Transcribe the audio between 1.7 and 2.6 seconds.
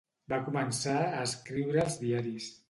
als diaris.